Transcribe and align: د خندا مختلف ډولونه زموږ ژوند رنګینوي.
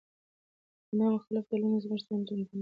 د 0.03 0.03
خندا 0.87 1.07
مختلف 1.15 1.43
ډولونه 1.49 1.77
زموږ 1.83 1.99
ژوند 2.05 2.25
رنګینوي. 2.31 2.59